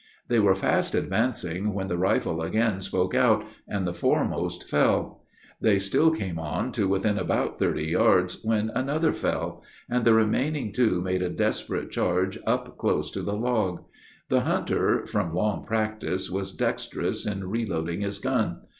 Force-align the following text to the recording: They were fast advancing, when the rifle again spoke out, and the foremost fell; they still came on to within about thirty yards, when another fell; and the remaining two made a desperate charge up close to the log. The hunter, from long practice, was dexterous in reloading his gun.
They 0.29 0.39
were 0.39 0.55
fast 0.55 0.95
advancing, 0.95 1.75
when 1.75 1.87
the 1.87 1.95
rifle 1.95 2.41
again 2.41 2.81
spoke 2.81 3.13
out, 3.13 3.45
and 3.67 3.85
the 3.85 3.93
foremost 3.93 4.67
fell; 4.67 5.21
they 5.61 5.77
still 5.77 6.09
came 6.09 6.39
on 6.39 6.71
to 6.71 6.87
within 6.87 7.19
about 7.19 7.59
thirty 7.59 7.85
yards, 7.85 8.43
when 8.43 8.71
another 8.71 9.13
fell; 9.13 9.61
and 9.87 10.03
the 10.03 10.15
remaining 10.15 10.73
two 10.73 11.01
made 11.01 11.21
a 11.21 11.29
desperate 11.29 11.91
charge 11.91 12.39
up 12.47 12.79
close 12.79 13.11
to 13.11 13.21
the 13.21 13.35
log. 13.37 13.83
The 14.29 14.41
hunter, 14.41 15.05
from 15.05 15.35
long 15.35 15.65
practice, 15.65 16.31
was 16.31 16.51
dexterous 16.51 17.27
in 17.27 17.47
reloading 17.51 18.01
his 18.01 18.17
gun. 18.17 18.61